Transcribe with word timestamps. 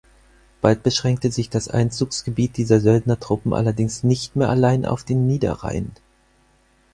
Bald 0.61 0.81
beschränkte 0.81 1.29
sich 1.29 1.51
das 1.51 1.67
Einzugsgebiet 1.67 2.57
dieser 2.57 2.79
Söldnertruppen 2.79 3.53
allerdings 3.53 4.01
nicht 4.01 4.35
mehr 4.35 4.49
allein 4.49 4.87
auf 4.87 5.03
den 5.03 5.27
Niederrhein. 5.27 5.91